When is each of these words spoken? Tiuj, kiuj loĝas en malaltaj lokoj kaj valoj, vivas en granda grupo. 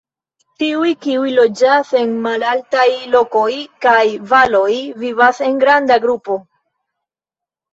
Tiuj, 0.61 0.93
kiuj 1.05 1.33
loĝas 1.39 1.91
en 1.99 2.15
malaltaj 2.23 2.87
lokoj 3.17 3.51
kaj 3.87 4.01
valoj, 4.33 4.73
vivas 5.05 5.43
en 5.49 5.61
granda 5.67 5.99
grupo. 6.07 6.41